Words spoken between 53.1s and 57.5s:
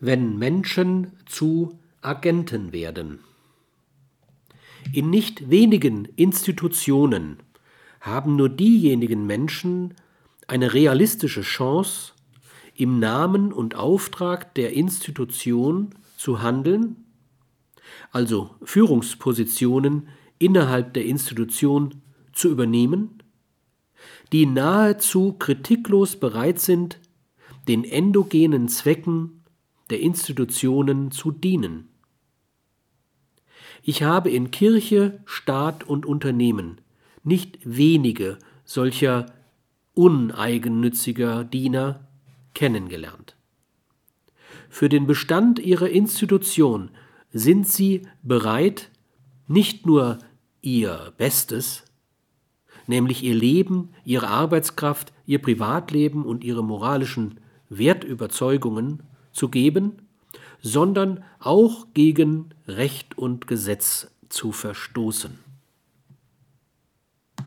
ihr Leben, ihre Arbeitskraft, ihr Privatleben und ihre moralischen